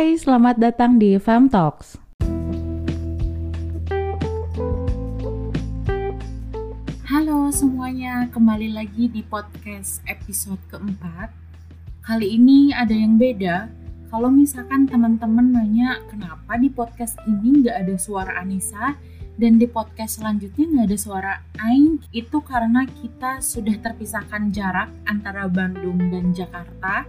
Hai, 0.00 0.16
selamat 0.16 0.56
datang 0.56 0.96
di 0.96 1.20
Fam 1.20 1.52
Talks. 1.52 2.00
Halo 7.04 7.52
semuanya, 7.52 8.24
kembali 8.32 8.80
lagi 8.80 9.12
di 9.12 9.20
podcast 9.20 10.00
episode 10.08 10.56
keempat. 10.72 11.36
Kali 12.00 12.32
ini 12.32 12.72
ada 12.72 12.96
yang 12.96 13.20
beda. 13.20 13.68
Kalau 14.08 14.32
misalkan 14.32 14.88
teman-teman 14.88 15.52
nanya 15.52 16.00
kenapa 16.08 16.56
di 16.56 16.72
podcast 16.72 17.20
ini 17.28 17.60
nggak 17.60 17.84
ada 17.84 17.96
suara 18.00 18.40
Anissa 18.40 18.96
dan 19.36 19.60
di 19.60 19.68
podcast 19.68 20.16
selanjutnya 20.16 20.64
nggak 20.64 20.86
ada 20.88 20.96
suara 20.96 21.32
Aing, 21.60 22.00
itu 22.16 22.40
karena 22.40 22.88
kita 22.88 23.44
sudah 23.44 23.76
terpisahkan 23.76 24.48
jarak 24.48 24.88
antara 25.04 25.44
Bandung 25.44 26.00
dan 26.08 26.32
Jakarta 26.32 27.04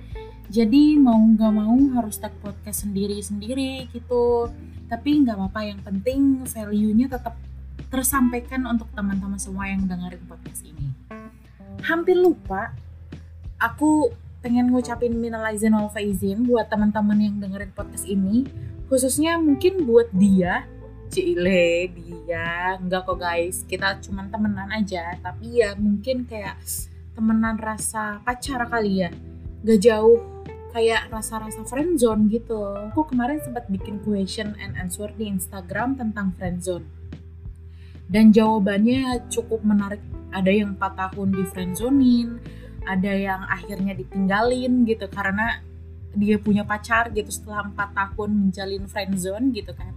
jadi 0.52 1.00
mau 1.00 1.16
nggak 1.16 1.54
mau 1.56 1.80
harus 1.96 2.20
tag 2.20 2.36
podcast 2.44 2.84
sendiri-sendiri 2.84 3.88
gitu. 3.96 4.52
Tapi 4.92 5.24
nggak 5.24 5.40
apa-apa 5.40 5.64
yang 5.64 5.80
penting 5.80 6.44
value-nya 6.44 7.08
tetap 7.08 7.40
tersampaikan 7.88 8.68
untuk 8.68 8.92
teman-teman 8.92 9.40
semua 9.40 9.72
yang 9.72 9.88
dengerin 9.88 10.20
podcast 10.28 10.68
ini. 10.68 10.92
Hampir 11.88 12.20
lupa 12.20 12.76
aku 13.64 14.12
pengen 14.44 14.76
ngucapin 14.76 15.16
minal 15.16 15.48
aizin 15.48 15.72
wal 15.72 15.88
faizin 15.88 16.44
buat 16.44 16.68
teman-teman 16.68 17.16
yang 17.16 17.36
dengerin 17.40 17.72
podcast 17.72 18.04
ini. 18.04 18.44
Khususnya 18.92 19.40
mungkin 19.40 19.88
buat 19.88 20.12
dia. 20.12 20.68
Cile 21.08 21.96
dia. 21.96 22.76
Enggak 22.76 23.08
kok 23.08 23.24
guys. 23.24 23.64
Kita 23.64 24.04
cuman 24.04 24.28
temenan 24.28 24.68
aja. 24.68 25.16
Tapi 25.24 25.64
ya 25.64 25.80
mungkin 25.80 26.28
kayak 26.28 26.60
temenan 27.16 27.56
rasa 27.56 28.20
pacar 28.28 28.68
kali 28.68 29.08
ya. 29.08 29.12
Gak 29.64 29.80
jauh 29.80 30.41
kayak 30.72 31.12
rasa-rasa 31.12 31.62
friendzone 31.68 32.32
gitu. 32.32 32.58
Aku 32.92 33.06
kemarin 33.08 33.44
sempat 33.44 33.68
bikin 33.68 34.00
question 34.02 34.56
and 34.58 34.74
answer 34.80 35.12
di 35.14 35.28
Instagram 35.28 36.00
tentang 36.00 36.32
friendzone. 36.40 36.88
Dan 38.12 38.36
jawabannya 38.36 39.28
cukup 39.32 39.64
menarik. 39.64 40.04
Ada 40.32 40.52
yang 40.52 40.80
4 40.80 40.96
tahun 40.96 41.36
di 41.36 41.44
friendzonein, 41.44 42.40
ada 42.88 43.12
yang 43.12 43.44
akhirnya 43.52 43.92
ditinggalin 44.00 44.88
gitu 44.88 45.12
karena 45.12 45.60
dia 46.16 46.40
punya 46.40 46.64
pacar 46.64 47.12
gitu 47.12 47.28
setelah 47.28 47.68
4 47.68 47.76
tahun 47.76 48.30
menjalin 48.48 48.88
friendzone 48.88 49.52
gitu 49.52 49.76
kan. 49.76 49.92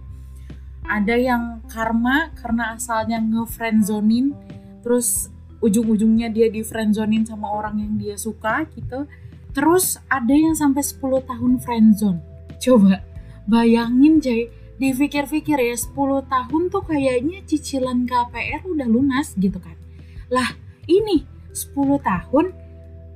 Ada 0.85 1.15
yang 1.15 1.43
karma 1.71 2.35
karena 2.35 2.75
asalnya 2.75 3.17
nge-friendzonein 3.23 4.35
terus 4.83 5.31
ujung-ujungnya 5.63 6.29
dia 6.29 6.51
di 6.51 6.61
friendzonein 6.61 7.25
sama 7.25 7.49
orang 7.49 7.79
yang 7.81 7.93
dia 7.97 8.15
suka 8.19 8.67
gitu 8.75 9.07
Terus 9.55 9.95
ada 10.11 10.35
yang 10.35 10.51
sampai 10.51 10.83
10 10.83 11.23
tahun 11.23 11.51
friendzone. 11.63 12.19
Coba 12.59 12.99
bayangin 13.47 14.19
Jay, 14.19 14.51
dipikir-pikir 14.75 15.55
ya 15.55 15.75
10 15.79 15.95
tahun 16.27 16.61
tuh 16.67 16.83
kayaknya 16.83 17.39
cicilan 17.47 18.03
KPR 18.03 18.67
udah 18.67 18.83
lunas 18.83 19.31
gitu 19.39 19.55
kan. 19.63 19.79
Lah 20.27 20.51
ini 20.91 21.23
10 21.55 21.71
tahun 22.03 22.51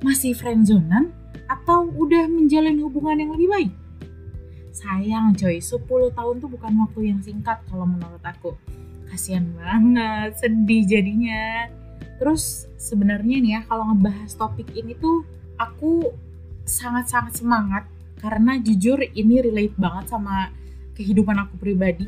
masih 0.00 0.32
friendzonean 0.32 1.12
atau 1.44 1.92
udah 1.92 2.24
menjalin 2.24 2.80
hubungan 2.80 3.20
yang 3.20 3.30
lebih 3.36 3.48
baik? 3.52 3.72
Sayang 4.72 5.36
coy, 5.36 5.60
10 5.60 5.84
tahun 6.16 6.34
tuh 6.40 6.48
bukan 6.48 6.72
waktu 6.88 7.12
yang 7.12 7.20
singkat 7.20 7.60
kalau 7.68 7.84
menurut 7.84 8.22
aku. 8.24 8.56
Kasian 9.12 9.52
banget, 9.58 10.40
sedih 10.40 10.88
jadinya. 10.88 11.68
Terus 12.16 12.64
sebenarnya 12.80 13.36
nih 13.44 13.52
ya 13.58 13.60
kalau 13.68 13.92
ngebahas 13.92 14.32
topik 14.38 14.72
ini 14.72 14.96
tuh 14.96 15.26
aku 15.60 16.08
sangat-sangat 16.70 17.42
semangat 17.42 17.84
karena 18.22 18.60
jujur 18.62 19.02
ini 19.02 19.42
relate 19.42 19.74
banget 19.74 20.14
sama 20.14 20.54
kehidupan 20.94 21.34
aku 21.42 21.58
pribadi. 21.58 22.06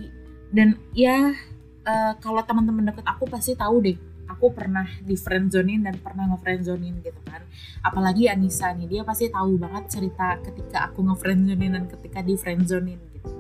Dan 0.53 0.79
ya 0.95 1.35
uh, 1.83 2.13
kalau 2.23 2.45
teman-teman 2.47 2.93
deket 2.93 3.03
aku 3.09 3.27
pasti 3.27 3.59
tahu 3.59 3.83
deh 3.83 3.99
aku 4.31 4.55
pernah 4.55 4.87
di 5.03 5.19
friendzonin 5.19 5.83
dan 5.85 5.99
pernah 5.99 6.31
ngefriendzonin 6.31 7.03
gitu 7.03 7.21
kan. 7.27 7.43
Apalagi 7.83 8.31
Anissa 8.31 8.71
nih 8.71 8.87
dia 8.87 9.03
pasti 9.03 9.29
tahu 9.29 9.59
banget 9.59 9.91
cerita 9.91 10.39
ketika 10.45 10.93
aku 10.93 11.03
ngefriendzonin 11.03 11.75
dan 11.75 11.85
ketika 11.91 12.23
di 12.23 12.39
friendzonin 12.39 13.01
gitu. 13.19 13.31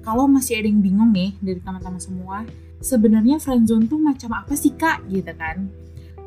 Kalau 0.00 0.24
masih 0.26 0.58
ada 0.58 0.68
yang 0.68 0.80
bingung 0.80 1.12
nih 1.12 1.36
dari 1.38 1.60
teman-teman 1.60 2.00
semua 2.00 2.42
sebenarnya 2.80 3.36
friendzone 3.36 3.84
tuh 3.84 4.00
macam 4.00 4.32
apa 4.32 4.56
sih 4.56 4.72
kak? 4.72 5.04
Gitu 5.12 5.30
kan 5.36 5.68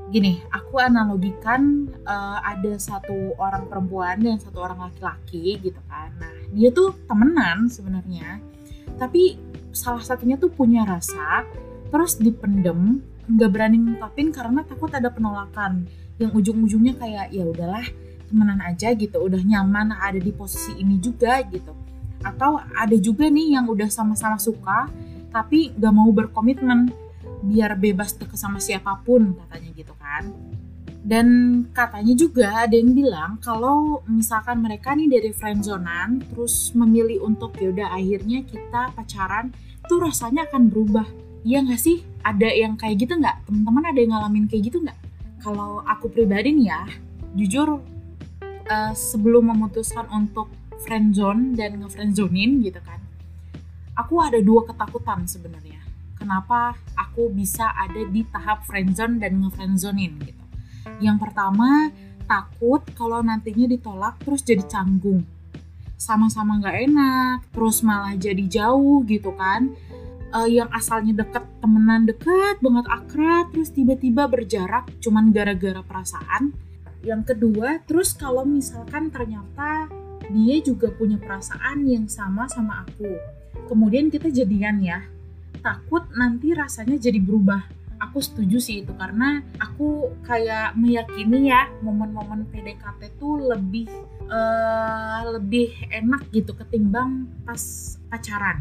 gini, 0.10 0.44
aku 0.52 0.82
analogikan 0.82 1.88
uh, 2.04 2.42
ada 2.44 2.76
satu 2.76 3.38
orang 3.40 3.70
perempuan 3.70 4.20
dan 4.20 4.38
satu 4.42 4.60
orang 4.62 4.90
laki-laki 4.90 5.62
gitu 5.62 5.80
kan. 5.88 6.12
Nah, 6.20 6.34
dia 6.52 6.70
tuh 6.74 6.94
temenan 7.08 7.72
sebenarnya, 7.72 8.42
tapi 9.00 9.40
salah 9.74 10.04
satunya 10.04 10.38
tuh 10.38 10.52
punya 10.54 10.86
rasa, 10.86 11.48
terus 11.90 12.20
dipendem, 12.20 13.02
nggak 13.26 13.50
berani 13.50 13.78
ngungkapin 13.80 14.30
karena 14.30 14.62
takut 14.68 14.92
ada 14.94 15.10
penolakan. 15.10 15.88
Yang 16.22 16.32
ujung-ujungnya 16.46 16.94
kayak 17.00 17.34
ya 17.34 17.44
udahlah 17.48 17.86
temenan 18.30 18.62
aja 18.62 18.94
gitu, 18.94 19.18
udah 19.18 19.42
nyaman 19.42 19.98
ada 19.98 20.22
di 20.22 20.30
posisi 20.30 20.78
ini 20.78 21.02
juga 21.02 21.42
gitu. 21.50 21.74
Atau 22.22 22.62
ada 22.62 22.96
juga 23.02 23.28
nih 23.28 23.58
yang 23.58 23.66
udah 23.66 23.90
sama-sama 23.90 24.38
suka, 24.38 24.88
tapi 25.34 25.74
nggak 25.74 25.94
mau 25.94 26.10
berkomitmen 26.14 26.94
biar 27.44 27.76
bebas 27.76 28.16
deket 28.16 28.40
sama 28.40 28.64
siapa 28.64 29.04
pun 29.04 29.36
katanya 29.36 29.70
gitu 29.76 29.94
kan. 30.00 30.32
Dan 31.04 31.28
katanya 31.76 32.16
juga 32.16 32.64
ada 32.64 32.80
yang 32.80 32.96
bilang 32.96 33.36
kalau 33.44 34.00
misalkan 34.08 34.64
mereka 34.64 34.96
nih 34.96 35.12
dari 35.12 35.36
friendzonan 35.36 36.24
terus 36.32 36.72
memilih 36.72 37.28
untuk 37.28 37.60
yaudah 37.60 37.92
akhirnya 37.92 38.48
kita 38.48 38.96
pacaran 38.96 39.52
tuh 39.92 40.00
rasanya 40.00 40.48
akan 40.48 40.72
berubah. 40.72 41.04
Iya 41.44 41.60
nggak 41.68 41.82
sih? 41.84 42.00
Ada 42.24 42.48
yang 42.56 42.80
kayak 42.80 43.04
gitu 43.04 43.20
nggak? 43.20 43.44
Teman-teman 43.52 43.84
ada 43.92 44.00
yang 44.00 44.12
ngalamin 44.16 44.48
kayak 44.48 44.72
gitu 44.72 44.80
nggak? 44.80 44.96
Kalau 45.44 45.84
aku 45.84 46.08
pribadi 46.08 46.56
nih 46.56 46.72
ya 46.72 46.82
jujur 47.36 47.84
uh, 48.70 48.94
sebelum 48.96 49.52
memutuskan 49.52 50.08
untuk 50.14 50.48
friendzone 50.84 51.56
dan 51.58 51.80
ngefriendzonin 51.80 52.64
gitu 52.64 52.80
kan 52.84 53.00
aku 53.98 54.20
ada 54.22 54.40
dua 54.42 54.66
ketakutan 54.66 55.26
sebenarnya 55.26 55.82
kenapa 56.24 56.80
aku 56.96 57.28
bisa 57.36 57.68
ada 57.76 58.08
di 58.08 58.24
tahap 58.32 58.64
friendzone 58.64 59.20
dan 59.20 59.44
ngefriendzonin 59.44 60.24
gitu. 60.24 60.44
Yang 61.04 61.28
pertama, 61.28 61.92
takut 62.24 62.80
kalau 62.96 63.20
nantinya 63.20 63.68
ditolak 63.68 64.16
terus 64.24 64.40
jadi 64.48 64.64
canggung. 64.64 65.28
Sama-sama 66.00 66.60
nggak 66.64 66.78
enak, 66.88 67.38
terus 67.52 67.84
malah 67.84 68.16
jadi 68.16 68.44
jauh 68.48 69.04
gitu 69.04 69.36
kan. 69.36 69.76
Uh, 70.34 70.50
yang 70.50 70.66
asalnya 70.74 71.22
deket, 71.22 71.46
temenan 71.62 72.10
deket, 72.10 72.58
banget 72.58 72.90
akrab, 72.90 73.54
terus 73.54 73.70
tiba-tiba 73.70 74.26
berjarak 74.26 74.90
cuman 74.98 75.30
gara-gara 75.30 75.86
perasaan. 75.86 76.56
Yang 77.06 77.36
kedua, 77.36 77.84
terus 77.86 78.18
kalau 78.18 78.42
misalkan 78.42 79.14
ternyata 79.14 79.92
dia 80.32 80.58
juga 80.64 80.90
punya 80.90 81.20
perasaan 81.20 81.86
yang 81.86 82.10
sama 82.10 82.50
sama 82.50 82.88
aku. 82.88 83.14
Kemudian 83.70 84.10
kita 84.10 84.34
jadian 84.34 84.82
ya, 84.82 85.06
takut 85.64 86.04
nanti 86.14 86.52
rasanya 86.52 87.00
jadi 87.00 87.18
berubah. 87.24 87.64
Aku 88.04 88.20
setuju 88.20 88.60
sih 88.60 88.84
itu 88.84 88.92
karena 89.00 89.40
aku 89.64 90.12
kayak 90.28 90.76
meyakini 90.76 91.48
ya 91.48 91.72
momen-momen 91.80 92.44
PDKT 92.52 93.16
tuh 93.16 93.40
lebih 93.40 93.88
uh, 94.28 95.24
lebih 95.40 95.72
enak 95.88 96.28
gitu 96.36 96.52
ketimbang 96.52 97.32
pas 97.48 97.96
pacaran. 98.12 98.60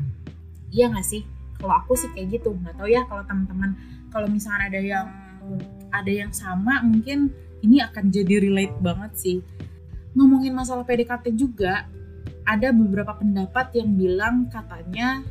Iya 0.70 0.94
gak 0.94 1.04
sih? 1.04 1.26
Kalau 1.58 1.74
aku 1.74 1.98
sih 1.98 2.08
kayak 2.14 2.38
gitu. 2.38 2.54
Nggak 2.54 2.78
tahu 2.78 2.88
ya 2.88 3.02
kalau 3.10 3.26
teman-teman 3.26 3.74
kalau 4.14 4.30
misalnya 4.30 4.70
ada 4.70 4.80
yang 4.80 5.06
ada 5.90 6.12
yang 6.12 6.30
sama 6.30 6.78
mungkin 6.86 7.34
ini 7.66 7.82
akan 7.82 8.14
jadi 8.14 8.46
relate 8.46 8.78
banget 8.78 9.12
sih. 9.18 9.38
Ngomongin 10.14 10.54
masalah 10.54 10.86
PDKT 10.86 11.34
juga 11.34 11.90
ada 12.46 12.68
beberapa 12.74 13.14
pendapat 13.18 13.74
yang 13.74 13.94
bilang 13.94 14.50
katanya 14.50 15.22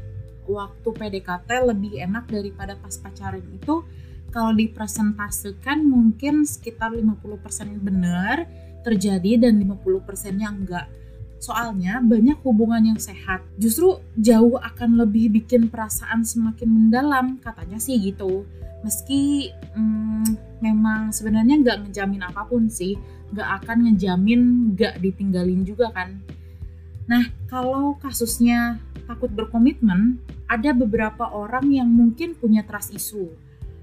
waktu 0.49 0.89
PDKT 0.89 1.49
lebih 1.67 2.01
enak 2.01 2.29
daripada 2.29 2.77
pas 2.79 2.95
pacaran 2.97 3.43
itu 3.53 3.85
kalau 4.31 4.55
dipresentasikan 4.55 5.83
mungkin 5.83 6.47
sekitar 6.47 6.95
50% 6.95 7.83
benar 7.83 8.47
terjadi 8.81 9.47
dan 9.47 9.59
50% 9.59 10.39
nya 10.39 10.49
enggak. 10.49 10.87
Soalnya 11.41 11.99
banyak 11.99 12.37
hubungan 12.45 12.93
yang 12.95 12.99
sehat 13.01 13.41
justru 13.57 13.97
jauh 14.15 14.55
akan 14.61 15.01
lebih 15.03 15.41
bikin 15.41 15.67
perasaan 15.67 16.23
semakin 16.23 16.69
mendalam 16.69 17.37
katanya 17.41 17.77
sih 17.77 17.97
gitu. 17.99 18.47
Meski 18.81 19.53
hmm, 19.77 20.57
memang 20.63 21.13
sebenarnya 21.13 21.61
nggak 21.61 21.77
ngejamin 21.85 22.23
apa 22.25 22.45
pun 22.45 22.69
sih, 22.69 22.97
nggak 23.33 23.49
akan 23.61 23.77
ngejamin 23.89 24.41
nggak 24.73 25.01
ditinggalin 25.01 25.61
juga 25.65 25.89
kan. 25.93 26.21
Nah 27.09 27.29
kalau 27.49 27.97
kasusnya 27.97 28.81
takut 29.09 29.31
berkomitmen, 29.33 30.21
ada 30.51 30.75
beberapa 30.75 31.31
orang 31.31 31.71
yang 31.71 31.87
mungkin 31.87 32.35
punya 32.35 32.67
trust 32.67 32.91
issue 32.91 33.31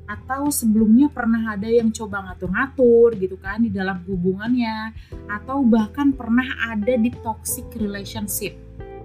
atau 0.08 0.48
sebelumnya 0.48 1.12
pernah 1.12 1.52
ada 1.52 1.68
yang 1.68 1.92
coba 1.92 2.24
ngatur-ngatur 2.24 3.12
gitu 3.20 3.36
kan 3.36 3.60
di 3.60 3.68
dalam 3.68 4.00
hubungannya 4.08 4.96
atau 5.28 5.60
bahkan 5.60 6.16
pernah 6.16 6.48
ada 6.64 6.96
di 6.96 7.12
toxic 7.12 7.68
relationship. 7.76 8.56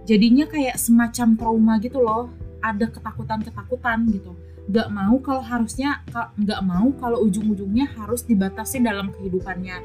jadinya 0.03 0.43
kayak 0.43 0.75
semacam 0.75 1.39
trauma 1.39 1.73
gitu 1.79 2.03
loh 2.03 2.27
ada 2.59 2.91
ketakutan-ketakutan 2.91 4.03
gitu. 4.11 4.35
Nggak 4.67 4.87
mau 4.91 5.15
kalau 5.23 5.43
harusnya 5.43 6.03
nggak 6.35 6.61
mau 6.63 6.91
kalau 6.99 7.23
ujung-ujungnya 7.23 7.87
harus 7.95 8.27
dibatasi 8.27 8.83
dalam 8.83 9.15
kehidupannya. 9.15 9.79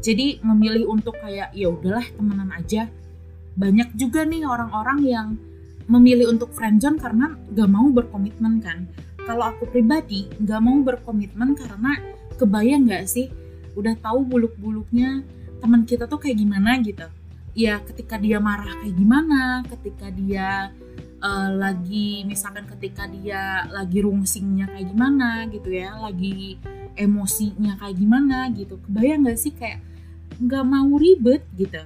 Jadi 0.00 0.40
memilih 0.40 0.88
untuk 0.88 1.12
kayak 1.20 1.52
ya 1.52 1.68
udahlah 1.68 2.04
temenan 2.16 2.48
aja 2.56 2.88
banyak 3.60 3.92
juga 3.92 4.24
nih 4.24 4.48
orang-orang 4.48 4.98
yang 5.04 5.28
memilih 5.84 6.32
untuk 6.32 6.56
friendzone 6.56 6.96
karena 6.96 7.36
nggak 7.52 7.68
mau 7.68 7.92
berkomitmen 7.92 8.64
kan. 8.64 8.88
Kalau 9.20 9.52
aku 9.52 9.68
pribadi 9.68 10.32
nggak 10.40 10.60
mau 10.64 10.80
berkomitmen 10.80 11.52
karena 11.52 12.00
kebayang 12.40 12.88
nggak 12.88 13.04
sih? 13.04 13.28
Udah 13.76 13.92
tahu 14.00 14.24
buluk-buluknya 14.24 15.20
teman 15.60 15.84
kita 15.84 16.08
tuh 16.08 16.16
kayak 16.16 16.40
gimana 16.40 16.80
gitu. 16.80 17.04
Ya 17.52 17.84
ketika 17.84 18.16
dia 18.16 18.40
marah 18.40 18.80
kayak 18.80 18.96
gimana? 18.96 19.60
Ketika 19.68 20.08
dia 20.08 20.72
uh, 21.20 21.50
lagi 21.52 22.24
misalkan 22.24 22.64
ketika 22.64 23.04
dia 23.04 23.68
lagi 23.68 24.00
rungsingnya 24.00 24.72
kayak 24.72 24.88
gimana 24.88 25.44
gitu 25.52 25.68
ya? 25.68 26.00
Lagi 26.00 26.56
emosinya 26.96 27.76
kayak 27.76 27.96
gimana 28.00 28.48
gitu? 28.56 28.80
Kebayang 28.88 29.28
gak 29.28 29.36
sih 29.36 29.52
kayak 29.52 29.84
nggak 30.40 30.64
mau 30.64 30.96
ribet 30.96 31.44
gitu 31.60 31.84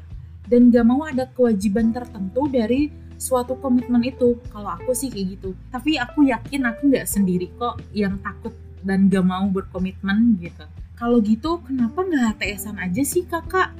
dan 0.49 0.69
nggak 0.69 0.85
mau 0.85 1.05
ada 1.09 1.25
kewajiban 1.33 1.93
tertentu 1.93 2.49
dari 2.49 2.93
suatu 3.17 3.57
komitmen 3.59 4.05
itu. 4.05 4.37
Kalau 4.53 4.71
aku 4.75 4.93
sih 4.93 5.09
kayak 5.09 5.39
gitu. 5.39 5.51
Tapi 5.73 5.97
aku 5.97 6.29
yakin 6.29 6.69
aku 6.69 6.93
nggak 6.93 7.07
sendiri 7.09 7.49
kok 7.57 7.81
yang 7.97 8.21
takut 8.21 8.53
dan 8.85 9.09
gak 9.09 9.25
mau 9.25 9.49
berkomitmen 9.49 10.37
gitu. 10.39 10.65
Kalau 10.95 11.19
gitu 11.25 11.65
kenapa 11.65 12.05
nggak 12.05 12.39
HTSan 12.39 12.77
aja 12.79 13.03
sih 13.03 13.25
kakak? 13.25 13.73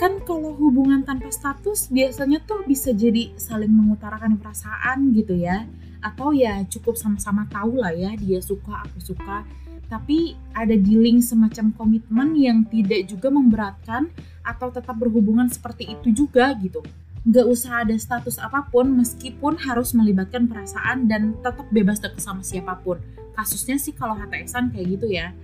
Kan 0.00 0.16
kalau 0.24 0.56
hubungan 0.56 1.04
tanpa 1.04 1.28
status 1.28 1.92
biasanya 1.92 2.40
tuh 2.48 2.64
bisa 2.64 2.88
jadi 2.96 3.36
saling 3.36 3.68
mengutarakan 3.68 4.40
perasaan 4.40 5.12
gitu 5.12 5.36
ya. 5.36 5.68
Atau 6.00 6.32
ya 6.32 6.64
cukup 6.64 6.96
sama-sama 6.96 7.44
tahu 7.52 7.76
lah 7.76 7.92
ya 7.92 8.16
dia 8.16 8.40
suka 8.40 8.80
aku 8.88 8.96
suka 8.96 9.44
tapi 9.90 10.38
ada 10.54 10.78
dealing 10.78 11.18
semacam 11.18 11.74
komitmen 11.74 12.38
yang 12.38 12.62
tidak 12.70 13.10
juga 13.10 13.26
memberatkan 13.28 14.06
atau 14.46 14.70
tetap 14.70 14.94
berhubungan 14.94 15.50
seperti 15.50 15.90
itu 15.90 16.14
juga 16.14 16.54
gitu. 16.62 16.80
Nggak 17.26 17.46
usah 17.50 17.84
ada 17.84 17.92
status 17.98 18.40
apa 18.40 18.64
pun 18.70 18.88
meskipun 18.96 19.58
harus 19.60 19.92
melibatkan 19.92 20.46
perasaan 20.46 21.10
dan 21.10 21.36
tetap 21.42 21.66
bebas 21.68 21.98
deket 21.98 22.22
sama 22.22 22.40
siapa 22.40 22.78
pun. 22.80 23.02
Kasusnya 23.34 23.76
sih 23.76 23.92
kalau 23.92 24.16
HTSan 24.16 24.72
kayak 24.72 24.86
gitu 24.96 25.10
ya. 25.10 25.34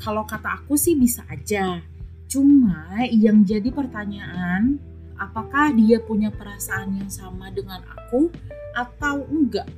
Kalau 0.00 0.24
kata 0.24 0.62
aku 0.62 0.78
sih 0.78 0.96
bisa 0.96 1.26
aja. 1.28 1.82
Cuma 2.30 3.04
yang 3.10 3.42
jadi 3.42 3.68
pertanyaan, 3.74 4.80
apakah 5.18 5.74
dia 5.74 6.00
punya 6.00 6.32
perasaan 6.32 6.94
yang 6.96 7.10
sama 7.10 7.52
dengan 7.52 7.82
aku 7.90 8.30
atau 8.72 9.26
enggak? 9.28 9.68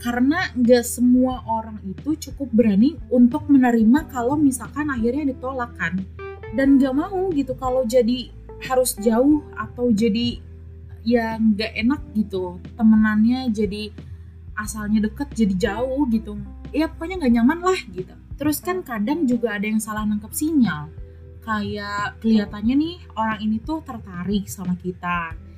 Karena 0.00 0.48
enggak 0.56 0.88
semua 0.88 1.44
orang 1.44 1.76
itu 1.84 2.16
cukup 2.16 2.48
berani 2.56 2.96
untuk 3.12 3.44
menerima 3.52 4.08
kalau 4.08 4.40
misalkan 4.40 4.88
akhirnya 4.88 5.28
ditolak 5.28 5.76
kan. 5.76 6.00
Dan 6.56 6.80
enggak 6.80 6.96
mau 6.96 7.28
gitu 7.36 7.52
kalau 7.60 7.84
jadi 7.84 8.32
harus 8.64 8.96
jauh 8.96 9.44
atau 9.56 9.92
jadi 9.92 10.40
ya 11.04 11.36
nggak 11.36 11.72
enak 11.84 12.00
gitu. 12.16 12.56
Temenannya 12.80 13.52
jadi 13.52 13.92
asalnya 14.56 15.04
deket 15.04 15.36
jadi 15.36 15.54
jauh 15.68 16.08
gitu. 16.08 16.40
Ya 16.72 16.88
pokoknya 16.88 17.20
nggak 17.20 17.34
nyaman 17.36 17.60
lah 17.60 17.80
gitu. 17.92 18.16
Terus 18.40 18.64
kan 18.64 18.80
kadang 18.80 19.28
juga 19.28 19.60
ada 19.60 19.68
yang 19.68 19.84
salah 19.84 20.08
nangkep 20.08 20.32
sinyal. 20.32 20.88
Kayak 21.44 22.20
kelihatannya 22.24 22.74
nih 22.76 22.96
orang 23.16 23.38
ini 23.44 23.60
tuh 23.60 23.84
tertarik 23.84 24.48
sama 24.48 24.76
kita 24.80 25.49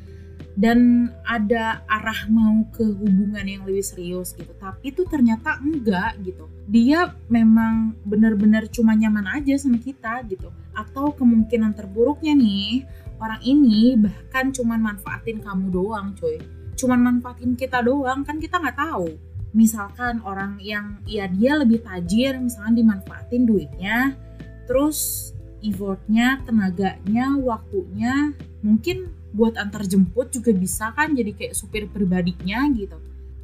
dan 0.53 1.09
ada 1.25 1.81
arah 1.89 2.29
mau 2.29 2.69
ke 2.73 2.85
hubungan 2.85 3.45
yang 3.45 3.65
lebih 3.65 3.85
serius 3.85 4.37
gitu. 4.37 4.53
Tapi 4.61 4.93
tuh 4.93 5.09
ternyata 5.09 5.57
enggak 5.61 6.21
gitu. 6.21 6.49
Dia 6.69 7.13
memang 7.33 7.97
benar-benar 8.05 8.69
cuma 8.69 8.93
nyaman 8.93 9.29
aja 9.41 9.57
sama 9.57 9.81
kita 9.81 10.21
gitu. 10.29 10.53
Atau 10.77 11.17
kemungkinan 11.17 11.73
terburuknya 11.73 12.37
nih 12.37 12.85
orang 13.23 13.41
ini 13.47 13.97
bahkan 13.97 14.51
cuma 14.51 14.75
manfaatin 14.75 15.39
kamu 15.41 15.71
doang 15.71 16.11
coy 16.19 16.43
cuman 16.83 16.99
manfaatin 16.99 17.55
kita 17.55 17.79
doang 17.85 18.27
kan 18.27 18.43
kita 18.43 18.59
nggak 18.59 18.75
tahu. 18.75 19.15
Misalkan 19.55 20.19
orang 20.27 20.59
yang 20.59 20.99
ya 21.07 21.31
dia 21.31 21.61
lebih 21.61 21.85
tajir 21.87 22.41
misalkan 22.43 22.75
dimanfaatin 22.75 23.47
duitnya 23.47 24.19
terus 24.67 25.31
effortnya, 25.63 26.43
tenaganya, 26.43 27.39
waktunya 27.39 28.35
mungkin 28.67 29.15
buat 29.33 29.57
antar 29.57 29.89
jemput 29.89 30.29
juga 30.31 30.53
bisa 30.53 30.93
kan 30.93 31.17
jadi 31.17 31.33
kayak 31.33 31.55
supir 31.57 31.89
pribadinya 31.89 32.69
gitu 32.77 33.01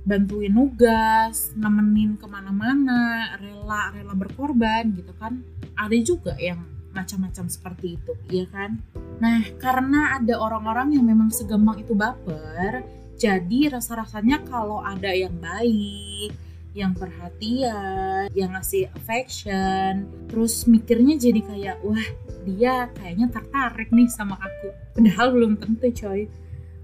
bantuin 0.08 0.48
nugas, 0.48 1.52
nemenin 1.52 2.16
ke 2.16 2.24
mana-mana, 2.24 3.36
rela 3.36 3.92
rela 3.92 4.16
berkorban 4.16 4.88
gitu 4.96 5.12
kan 5.20 5.44
ada 5.76 5.96
juga 6.00 6.32
yang 6.40 6.64
macam-macam 6.96 7.46
seperti 7.46 8.00
itu, 8.00 8.12
iya 8.32 8.48
kan? 8.48 8.80
Nah, 9.20 9.44
karena 9.60 10.18
ada 10.18 10.40
orang-orang 10.40 10.96
yang 10.98 11.04
memang 11.06 11.30
segampang 11.30 11.84
itu 11.84 11.92
baper, 11.92 12.82
jadi 13.20 13.78
rasa-rasanya 13.78 14.42
kalau 14.48 14.80
ada 14.82 15.12
yang 15.12 15.36
baik, 15.38 16.32
yang 16.78 16.94
perhatian, 16.94 18.30
yang 18.30 18.54
ngasih 18.54 18.86
affection, 18.94 20.06
terus 20.30 20.62
mikirnya 20.70 21.18
jadi 21.18 21.42
kayak 21.42 21.76
wah 21.82 22.06
dia 22.46 22.86
kayaknya 22.94 23.26
tertarik 23.34 23.90
nih 23.90 24.06
sama 24.06 24.38
aku. 24.38 24.70
Padahal 24.94 25.34
belum 25.34 25.52
tentu 25.58 25.90
coy. 25.90 26.30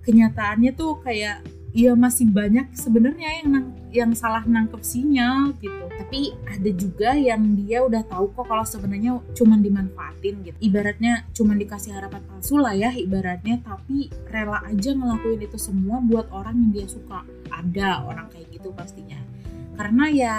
Kenyataannya 0.03 0.75
tuh 0.75 1.01
kayak 1.01 1.47
ya 1.75 1.99
masih 1.99 2.31
banyak 2.31 2.71
sebenarnya 2.79 3.43
yang 3.43 3.75
yang 3.91 4.11
salah 4.15 4.47
nangkep 4.47 4.83
sinyal 4.83 5.55
gitu. 5.59 5.85
Tapi 5.91 6.31
ada 6.47 6.71
juga 6.71 7.11
yang 7.19 7.43
dia 7.59 7.83
udah 7.83 8.07
tahu 8.07 8.31
kok 8.31 8.47
kalau 8.47 8.63
sebenarnya 8.63 9.19
cuman 9.35 9.59
dimanfaatin 9.63 10.35
gitu. 10.47 10.57
Ibaratnya 10.63 11.27
cuman 11.35 11.59
dikasih 11.59 11.95
harapan 11.95 12.23
palsu 12.31 12.63
lah 12.63 12.75
ya 12.79 12.95
ibaratnya 12.95 13.59
tapi 13.63 14.11
rela 14.31 14.63
aja 14.67 14.91
ngelakuin 14.95 15.47
itu 15.47 15.59
semua 15.59 15.99
buat 16.03 16.31
orang 16.31 16.55
yang 16.59 16.71
dia 16.83 16.87
suka. 16.87 17.27
Ada 17.51 18.07
orang 18.07 18.31
kayak 18.31 18.55
gitu 18.55 18.71
pastinya 18.71 19.34
karena 19.75 20.05
ya 20.11 20.35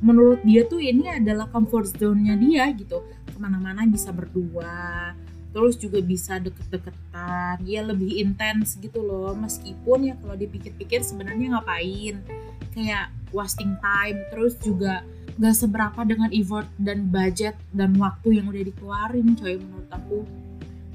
menurut 0.00 0.40
dia 0.42 0.64
tuh 0.64 0.80
ini 0.80 1.12
adalah 1.12 1.46
comfort 1.52 1.92
zone-nya 1.96 2.34
dia 2.36 2.64
gitu. 2.74 3.04
Ke 3.28 3.38
mana-mana 3.38 3.84
bisa 3.86 4.10
berdua 4.10 5.14
terus 5.50 5.74
juga 5.74 5.98
bisa 5.98 6.38
deket-deketan. 6.38 7.66
Ya 7.66 7.82
lebih 7.82 8.22
intens 8.22 8.78
gitu 8.78 9.02
loh. 9.02 9.34
Meskipun 9.34 10.10
ya 10.10 10.14
kalau 10.18 10.38
dipikir-pikir 10.38 11.02
sebenarnya 11.02 11.58
ngapain? 11.58 12.22
Kayak 12.70 13.10
wasting 13.34 13.74
time 13.82 14.18
terus 14.30 14.54
juga 14.62 15.02
gak 15.40 15.56
seberapa 15.56 16.04
dengan 16.04 16.30
effort 16.30 16.68
dan 16.76 17.08
budget 17.08 17.56
dan 17.74 17.96
waktu 17.96 18.38
yang 18.38 18.46
udah 18.50 18.62
dikeluarin 18.62 19.34
coy 19.34 19.58
menurut 19.58 19.90
aku. 19.90 20.18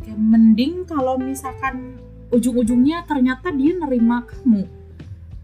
Kayak 0.06 0.20
mending 0.22 0.74
kalau 0.88 1.18
misalkan 1.20 2.00
ujung-ujungnya 2.32 3.04
ternyata 3.10 3.52
dia 3.52 3.74
nerima 3.76 4.24
kamu 4.24 4.85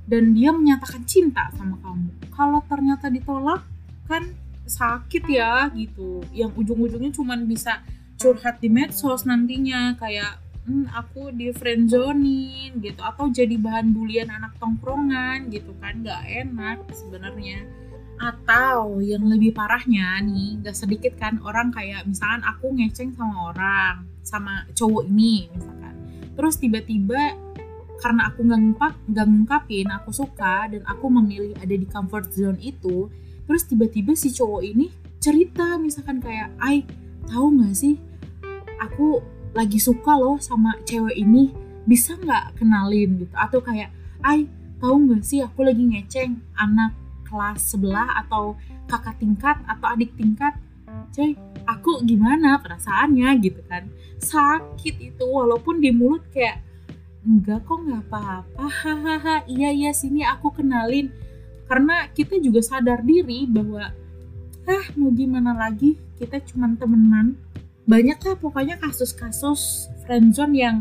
dan 0.09 0.33
dia 0.33 0.49
menyatakan 0.53 1.03
cinta 1.05 1.49
sama 1.55 1.77
kamu. 1.81 2.09
Kalau 2.33 2.59
ternyata 2.65 3.07
ditolak 3.07 3.63
kan 4.05 4.31
sakit 4.65 5.23
ya 5.27 5.67
gitu. 5.73 6.23
Yang 6.31 6.51
ujung-ujungnya 6.65 7.11
cuma 7.13 7.35
bisa 7.39 7.83
curhat 8.21 8.61
di 8.61 8.69
medsos 8.69 9.25
nantinya 9.25 9.97
kayak 9.97 10.37
hmm, 10.69 10.93
aku 10.93 11.33
di 11.33 11.49
friendzonin 11.49 12.77
gitu 12.77 13.01
atau 13.01 13.27
jadi 13.33 13.57
bahan 13.57 13.89
bulian 13.91 14.29
anak 14.29 14.53
tongkrongan 14.61 15.49
gitu 15.49 15.73
kan 15.81 16.05
nggak 16.05 16.21
enak 16.29 16.85
sebenarnya 16.93 17.65
atau 18.21 19.01
yang 19.01 19.25
lebih 19.25 19.49
parahnya 19.49 20.21
nih 20.21 20.61
gak 20.61 20.77
sedikit 20.77 21.17
kan 21.17 21.41
orang 21.41 21.73
kayak 21.73 22.05
misalkan 22.05 22.45
aku 22.45 22.69
ngeceng 22.77 23.17
sama 23.17 23.49
orang 23.49 24.05
sama 24.21 24.69
cowok 24.77 25.09
ini 25.09 25.49
misalkan 25.49 25.97
terus 26.37 26.61
tiba-tiba 26.61 27.33
karena 28.01 28.33
aku 28.33 28.43
nggak 28.43 28.59
ngungkap 28.59 28.93
nggak 29.07 29.25
ngungkapin 29.29 29.87
aku 29.93 30.09
suka 30.09 30.67
dan 30.67 30.81
aku 30.89 31.05
memilih 31.07 31.53
ada 31.61 31.75
di 31.77 31.85
comfort 31.85 32.33
zone 32.33 32.57
itu 32.59 33.07
terus 33.45 33.63
tiba-tiba 33.69 34.17
si 34.17 34.33
cowok 34.33 34.61
ini 34.65 34.89
cerita 35.21 35.77
misalkan 35.77 36.17
kayak 36.17 36.49
ay 36.57 36.81
tahu 37.29 37.61
nggak 37.61 37.77
sih 37.77 37.95
aku 38.81 39.21
lagi 39.53 39.77
suka 39.77 40.15
loh 40.15 40.41
sama 40.41 40.73
cewek 40.87 41.15
ini 41.15 41.53
bisa 41.85 42.15
nggak 42.17 42.61
kenalin? 42.61 43.21
Gitu. 43.21 43.33
Atau 43.35 43.59
kayak 43.61 43.91
ay 44.25 44.47
tahu 44.81 45.09
nggak 45.09 45.23
sih 45.23 45.43
aku 45.45 45.67
lagi 45.67 45.83
ngeceng 45.85 46.39
anak 46.57 46.95
kelas 47.27 47.61
sebelah 47.63 48.25
atau 48.25 48.59
kakak 48.89 49.21
tingkat 49.21 49.57
atau 49.67 49.87
adik 49.91 50.15
tingkat? 50.15 50.55
Coy 51.11 51.35
aku 51.67 52.03
gimana 52.03 52.59
perasaannya? 52.59 53.29
Gitu 53.43 53.61
kan. 53.67 53.87
Sakit 54.19 54.99
itu 54.99 55.25
walaupun 55.27 55.79
di 55.83 55.91
mulut 55.91 56.23
kayak 56.31 56.63
enggak 57.25 57.65
kok 57.65 57.79
nggak 57.81 58.03
apa-apa. 58.09 58.65
Hahaha 58.67 59.35
iya 59.45 59.69
iya 59.69 59.91
sini 59.93 60.25
aku 60.25 60.51
kenalin. 60.53 61.13
Karena 61.69 62.09
kita 62.11 62.35
juga 62.41 62.59
sadar 62.59 62.99
diri 63.05 63.47
bahwa 63.47 63.93
ah 64.67 64.85
mau 64.99 65.11
gimana 65.13 65.55
lagi? 65.55 65.95
Kita 66.19 66.41
cuma 66.43 66.69
temenan. 66.75 67.37
Banyak 67.87 68.19
lah 68.21 68.35
pokoknya 68.37 68.77
kasus-kasus 68.77 69.91
friendzone 70.05 70.55
yang 70.55 70.77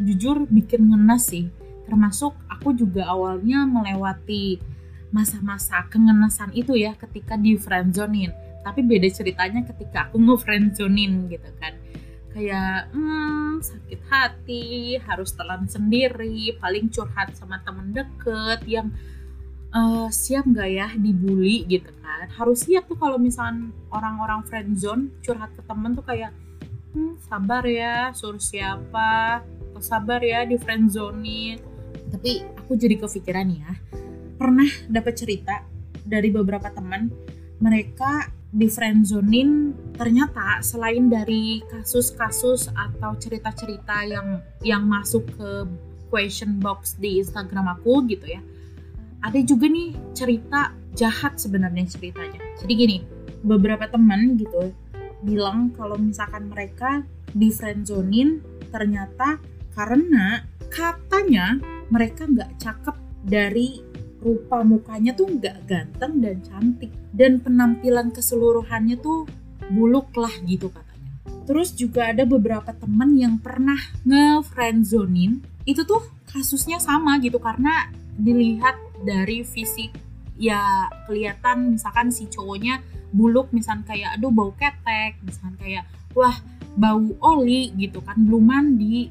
jujur 0.00 0.44
bikin 0.48 0.90
ngenas 0.90 1.30
sih. 1.30 1.48
Termasuk 1.86 2.36
aku 2.46 2.74
juga 2.76 3.08
awalnya 3.08 3.66
melewati 3.66 4.60
masa-masa 5.10 5.82
kengenasan 5.90 6.54
itu 6.54 6.78
ya 6.78 6.94
ketika 6.94 7.34
di 7.34 7.58
friendzonin 7.58 8.30
tapi 8.62 8.84
beda 8.84 9.08
ceritanya 9.10 9.66
ketika 9.66 10.08
aku 10.08 10.22
nge-friendzonin 10.22 11.26
gitu 11.26 11.50
kan 11.58 11.74
kayak 12.30 12.94
hmm, 12.94 13.58
sakit 13.58 14.00
hati 14.06 14.96
harus 15.02 15.34
telan 15.34 15.66
sendiri 15.66 16.54
paling 16.62 16.86
curhat 16.88 17.34
sama 17.34 17.58
temen 17.66 17.90
deket 17.90 18.62
yang 18.70 18.88
uh, 19.74 20.06
siap 20.08 20.46
nggak 20.46 20.70
ya 20.70 20.88
dibully 20.94 21.66
gitu 21.66 21.90
kan. 22.02 22.30
Harus 22.30 22.66
siap 22.66 22.86
tuh 22.86 22.98
kalau 22.98 23.18
misalnya 23.18 23.74
orang-orang 23.90 24.46
friendzone 24.46 25.10
curhat 25.26 25.50
ke 25.58 25.62
temen 25.66 25.98
tuh 25.98 26.06
kayak 26.06 26.30
hmm, 26.94 27.18
sabar 27.26 27.66
ya 27.66 28.10
suruh 28.14 28.42
siapa 28.42 29.42
sabar 29.80 30.20
ya 30.20 30.44
di 30.44 30.60
friendzonin 30.60 31.56
tapi 32.12 32.44
aku 32.44 32.76
jadi 32.76 33.00
kepikiran 33.00 33.48
ya 33.48 33.72
pernah 34.36 34.68
dapat 34.92 35.14
cerita 35.16 35.64
dari 36.04 36.28
beberapa 36.28 36.68
teman 36.68 37.08
mereka 37.60 38.28
di 38.50 38.66
friendzonin 38.66 39.74
ternyata 39.94 40.58
selain 40.60 41.06
dari 41.06 41.62
kasus-kasus 41.70 42.66
atau 42.74 43.14
cerita-cerita 43.14 44.02
yang 44.06 44.42
yang 44.66 44.82
masuk 44.84 45.22
ke 45.38 45.50
question 46.10 46.58
box 46.58 46.98
di 46.98 47.22
Instagram 47.22 47.78
aku 47.78 48.02
gitu 48.10 48.26
ya 48.26 48.42
ada 49.20 49.38
juga 49.44 49.68
nih 49.68 49.92
cerita 50.16 50.72
jahat 50.96 51.36
sebenarnya 51.36 51.86
ceritanya. 51.86 52.40
Jadi 52.60 52.72
gini 52.72 52.98
beberapa 53.44 53.88
teman 53.88 54.36
gitu 54.36 54.72
bilang 55.24 55.72
kalau 55.76 56.00
misalkan 56.00 56.48
mereka 56.48 57.04
di 57.32 57.52
friendzonin 57.52 58.40
ternyata 58.72 59.36
karena 59.76 60.44
katanya 60.72 61.60
mereka 61.92 62.24
nggak 62.24 62.56
cakep 62.56 62.96
dari 63.28 63.84
rupa 64.20 64.60
mukanya 64.60 65.16
tuh 65.16 65.28
nggak 65.28 65.66
ganteng 65.66 66.12
dan 66.20 66.36
cantik. 66.44 66.92
Dan 67.10 67.40
penampilan 67.40 68.14
keseluruhannya 68.14 69.00
tuh 69.00 69.26
buluk 69.72 70.12
lah 70.14 70.32
gitu 70.46 70.68
katanya. 70.68 71.10
Terus 71.48 71.74
juga 71.74 72.12
ada 72.12 72.22
beberapa 72.28 72.70
temen 72.70 73.16
yang 73.18 73.40
pernah 73.40 73.78
nge-friendzonin. 74.06 75.42
Itu 75.66 75.82
tuh 75.88 76.04
kasusnya 76.30 76.78
sama 76.78 77.18
gitu 77.18 77.42
karena 77.42 77.90
dilihat 78.14 78.76
dari 79.02 79.42
fisik 79.42 79.90
ya 80.40 80.88
kelihatan 81.08 81.76
misalkan 81.76 82.08
si 82.14 82.28
cowoknya 82.30 82.80
buluk 83.12 83.50
misalkan 83.50 83.84
kayak 83.84 84.16
aduh 84.16 84.32
bau 84.32 84.52
ketek 84.56 85.18
misalkan 85.20 85.56
kayak 85.58 85.84
wah 86.14 86.36
bau 86.78 87.02
oli 87.24 87.74
gitu 87.74 87.98
kan. 88.04 88.20
Belum 88.20 88.46
mandi 88.46 89.10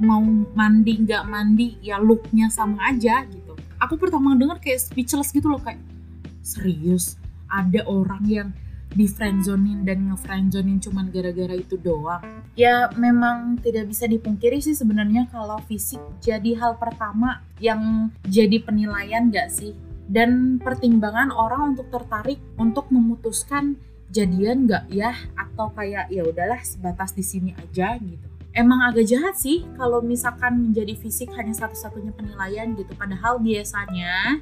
mau 0.00 0.24
mandi 0.56 0.92
nggak 1.04 1.24
mandi 1.28 1.76
ya 1.84 2.00
looknya 2.00 2.48
sama 2.48 2.88
aja 2.88 3.24
gitu 3.28 3.49
aku 3.80 3.96
pertama 3.96 4.36
denger 4.36 4.60
kayak 4.60 4.80
speechless 4.84 5.32
gitu 5.32 5.48
loh 5.48 5.58
kayak 5.58 5.80
serius 6.44 7.16
ada 7.50 7.82
orang 7.88 8.22
yang 8.28 8.48
di 8.90 9.06
friendzonin 9.06 9.86
dan 9.86 10.10
ngefriendzonin 10.10 10.82
cuman 10.82 11.14
gara-gara 11.14 11.54
itu 11.54 11.78
doang. 11.78 12.22
Ya 12.58 12.90
memang 12.98 13.62
tidak 13.62 13.86
bisa 13.86 14.10
dipungkiri 14.10 14.58
sih 14.58 14.74
sebenarnya 14.74 15.30
kalau 15.30 15.62
fisik 15.70 16.02
jadi 16.18 16.58
hal 16.58 16.74
pertama 16.74 17.46
yang 17.62 18.10
jadi 18.26 18.58
penilaian 18.62 19.30
gak 19.30 19.50
sih? 19.50 19.78
Dan 20.10 20.58
pertimbangan 20.58 21.30
orang 21.30 21.74
untuk 21.74 21.86
tertarik 21.94 22.42
untuk 22.58 22.90
memutuskan 22.90 23.78
jadian 24.10 24.66
gak 24.66 24.90
ya 24.90 25.14
atau 25.38 25.70
kayak 25.70 26.10
ya 26.10 26.26
udahlah 26.26 26.58
sebatas 26.66 27.14
di 27.14 27.22
sini 27.22 27.54
aja 27.54 27.94
gitu 27.94 28.29
emang 28.54 28.82
agak 28.90 29.06
jahat 29.06 29.36
sih 29.38 29.62
kalau 29.78 30.02
misalkan 30.02 30.70
menjadi 30.70 30.94
fisik 30.98 31.30
hanya 31.38 31.54
satu-satunya 31.54 32.10
penilaian 32.14 32.74
gitu. 32.74 32.90
Padahal 32.98 33.38
biasanya 33.38 34.38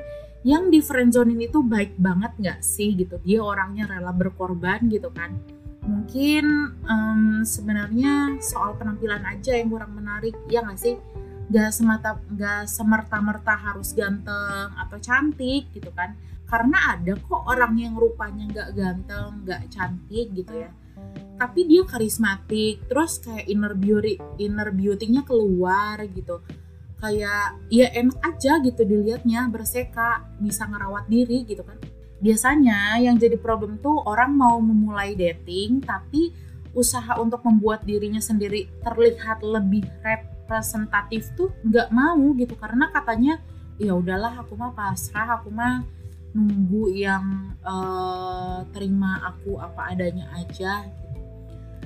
yang 0.46 0.72
di 0.72 0.80
friendzonin 0.80 1.38
itu 1.44 1.60
baik 1.60 1.98
banget 2.00 2.32
nggak 2.38 2.60
sih 2.64 2.96
gitu? 2.96 3.20
Dia 3.20 3.44
orangnya 3.44 3.90
rela 3.90 4.14
berkorban 4.14 4.86
gitu 4.88 5.12
kan. 5.12 5.36
Mungkin 5.84 6.44
um, 6.84 7.22
sebenarnya 7.44 8.36
soal 8.44 8.76
penampilan 8.76 9.24
aja 9.24 9.56
yang 9.56 9.72
kurang 9.72 9.96
menarik 9.96 10.36
ya 10.48 10.64
nggak 10.64 10.80
sih? 10.80 10.96
Nggak 11.48 11.70
semata 11.72 12.20
nggak 12.28 12.68
semerta-merta 12.68 13.54
harus 13.56 13.92
ganteng 13.92 14.68
atau 14.76 14.96
cantik 15.00 15.68
gitu 15.72 15.92
kan. 15.92 16.16
Karena 16.48 16.96
ada 16.96 17.12
kok 17.12 17.44
orang 17.44 17.76
yang 17.76 17.92
rupanya 17.92 18.48
nggak 18.48 18.70
ganteng 18.72 19.44
nggak 19.44 19.68
cantik 19.68 20.32
gitu 20.32 20.64
ya 20.64 20.72
tapi 21.38 21.70
dia 21.70 21.86
karismatik 21.86 22.90
terus 22.90 23.22
kayak 23.22 23.46
inner 23.46 23.72
beauty 23.78 24.18
inner 24.42 24.74
beauty-nya 24.74 25.22
keluar 25.22 26.02
gitu. 26.10 26.42
Kayak 26.98 27.54
ya 27.70 27.86
enak 27.94 28.18
aja 28.26 28.58
gitu 28.58 28.82
dilihatnya 28.82 29.46
berseka 29.46 30.26
bisa 30.42 30.66
ngerawat 30.66 31.06
diri 31.06 31.46
gitu 31.46 31.62
kan. 31.62 31.78
Biasanya 32.18 32.98
yang 32.98 33.14
jadi 33.14 33.38
problem 33.38 33.78
tuh 33.78 34.02
orang 34.02 34.34
mau 34.34 34.58
memulai 34.58 35.14
dating 35.14 35.78
tapi 35.78 36.34
usaha 36.74 37.14
untuk 37.22 37.46
membuat 37.46 37.86
dirinya 37.86 38.18
sendiri 38.18 38.66
terlihat 38.82 39.46
lebih 39.46 39.86
representatif 40.02 41.30
tuh 41.38 41.54
nggak 41.62 41.94
mau 41.94 42.34
gitu. 42.34 42.58
Karena 42.58 42.90
katanya 42.90 43.38
ya 43.78 43.94
udahlah 43.94 44.42
aku 44.42 44.58
mah 44.58 44.74
pasrah 44.74 45.38
aku 45.38 45.54
mah 45.54 45.86
nunggu 46.34 46.92
yang 46.92 47.54
uh, 47.62 48.66
terima 48.74 49.22
aku 49.22 49.56
apa 49.56 49.94
adanya 49.94 50.28
aja 50.34 50.84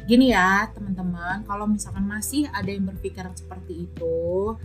Gini 0.02 0.34
ya 0.34 0.66
teman-teman, 0.74 1.46
kalau 1.46 1.70
misalkan 1.70 2.04
masih 2.04 2.50
ada 2.50 2.66
yang 2.66 2.90
berpikiran 2.90 3.32
seperti 3.38 3.86
itu, 3.86 4.58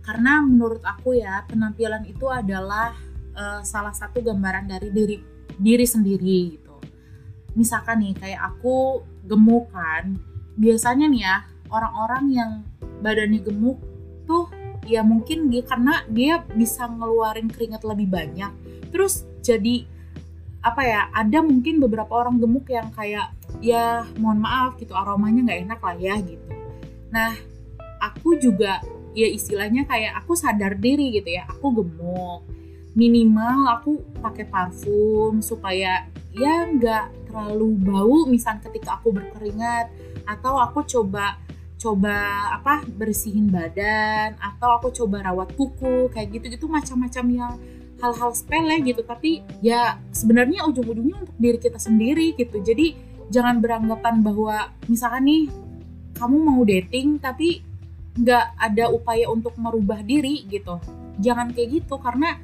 karena 0.00 0.40
menurut 0.40 0.80
aku 0.80 1.20
ya 1.20 1.44
penampilan 1.44 2.08
itu 2.08 2.24
adalah 2.32 2.96
uh, 3.36 3.60
salah 3.60 3.92
satu 3.92 4.24
gambaran 4.24 4.64
dari 4.64 4.88
diri 4.88 5.16
diri 5.60 5.84
sendiri 5.84 6.56
gitu. 6.56 6.76
Misalkan 7.52 8.00
nih 8.00 8.16
kayak 8.16 8.40
aku 8.56 9.04
gemuk 9.28 9.68
kan, 9.70 10.16
biasanya 10.56 11.06
nih 11.12 11.22
ya 11.22 11.36
orang-orang 11.68 12.24
yang 12.32 12.50
badannya 13.04 13.44
gemuk 13.44 13.76
tuh 14.24 14.48
ya 14.88 15.04
mungkin 15.04 15.52
dia 15.52 15.68
karena 15.68 16.00
dia 16.08 16.40
bisa 16.48 16.88
ngeluarin 16.88 17.52
keringat 17.52 17.84
lebih 17.84 18.08
banyak, 18.08 18.50
terus 18.88 19.28
jadi 19.44 19.84
apa 20.64 20.82
ya 20.82 21.06
ada 21.14 21.38
mungkin 21.38 21.78
beberapa 21.78 22.10
orang 22.18 22.42
gemuk 22.42 22.66
yang 22.66 22.90
kayak 22.90 23.30
ya 23.58 24.06
mohon 24.18 24.38
maaf 24.42 24.78
gitu 24.78 24.94
aromanya 24.94 25.42
nggak 25.44 25.60
enak 25.66 25.80
lah 25.82 25.96
ya 25.98 26.14
gitu. 26.22 26.46
Nah 27.10 27.34
aku 27.98 28.38
juga 28.38 28.82
ya 29.16 29.26
istilahnya 29.26 29.82
kayak 29.88 30.22
aku 30.22 30.38
sadar 30.38 30.78
diri 30.78 31.10
gitu 31.14 31.34
ya 31.34 31.46
aku 31.50 31.82
gemuk. 31.82 32.46
Minimal 32.98 33.78
aku 33.78 33.90
pakai 34.18 34.46
parfum 34.46 35.38
supaya 35.38 36.06
ya 36.34 36.66
nggak 36.66 37.30
terlalu 37.30 37.78
bau 37.78 38.18
misal 38.26 38.58
ketika 38.62 38.98
aku 38.98 39.14
berkeringat 39.14 39.90
atau 40.26 40.58
aku 40.58 40.82
coba 40.86 41.38
coba 41.78 42.50
apa 42.58 42.82
bersihin 42.90 43.54
badan 43.54 44.34
atau 44.42 44.82
aku 44.82 44.90
coba 44.90 45.30
rawat 45.30 45.54
kuku 45.54 46.10
kayak 46.10 46.34
gitu 46.34 46.58
gitu 46.58 46.66
macam-macam 46.66 47.24
yang 47.30 47.54
hal-hal 48.02 48.30
sepele 48.34 48.82
gitu. 48.82 49.02
Tapi 49.06 49.46
ya 49.62 49.98
sebenarnya 50.10 50.66
ujung-ujungnya 50.66 51.22
untuk 51.22 51.36
diri 51.38 51.58
kita 51.58 51.78
sendiri 51.78 52.34
gitu. 52.34 52.58
Jadi 52.58 53.07
jangan 53.28 53.60
beranggapan 53.60 54.24
bahwa 54.24 54.72
misalkan 54.88 55.28
nih 55.28 55.42
kamu 56.16 56.36
mau 56.40 56.60
dating 56.64 57.20
tapi 57.22 57.62
nggak 58.18 58.46
ada 58.58 58.90
upaya 58.90 59.30
untuk 59.30 59.54
merubah 59.54 60.02
diri 60.02 60.42
gitu. 60.50 60.82
Jangan 61.22 61.54
kayak 61.54 61.82
gitu 61.82 61.94
karena 62.02 62.34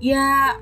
ya 0.00 0.56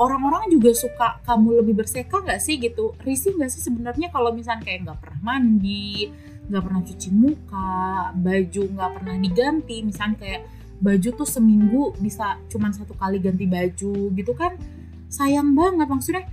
orang-orang 0.00 0.50
juga 0.50 0.74
suka 0.74 1.22
kamu 1.22 1.62
lebih 1.62 1.84
berseka 1.84 2.18
nggak 2.24 2.42
sih 2.42 2.58
gitu? 2.58 2.96
Risih 3.06 3.38
nggak 3.38 3.50
sih 3.52 3.62
sebenarnya 3.62 4.10
kalau 4.10 4.34
misalnya 4.34 4.66
kayak 4.66 4.80
nggak 4.88 4.98
pernah 4.98 5.20
mandi 5.22 6.10
nggak 6.50 6.62
pernah 6.66 6.82
cuci 6.82 7.08
muka 7.14 8.10
baju 8.18 8.62
nggak 8.74 8.90
pernah 8.98 9.14
diganti. 9.22 9.76
Misalnya 9.86 10.16
kayak 10.18 10.42
baju 10.80 11.08
tuh 11.14 11.28
seminggu 11.28 11.94
bisa 12.02 12.40
cuman 12.50 12.74
satu 12.74 12.98
kali 12.98 13.22
ganti 13.22 13.46
baju 13.46 14.10
gitu 14.10 14.32
kan? 14.34 14.58
Sayang 15.06 15.54
banget 15.54 15.86
maksudnya 15.86 16.26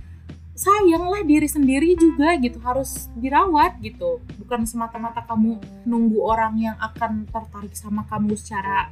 sayanglah 0.58 1.22
diri 1.22 1.46
sendiri 1.46 1.94
juga 1.94 2.34
gitu 2.42 2.58
harus 2.58 3.06
dirawat 3.14 3.78
gitu. 3.78 4.18
Bukan 4.42 4.66
semata-mata 4.66 5.22
kamu 5.22 5.62
nunggu 5.86 6.18
orang 6.18 6.58
yang 6.58 6.76
akan 6.82 7.30
tertarik 7.30 7.70
sama 7.78 8.02
kamu 8.10 8.34
secara 8.34 8.90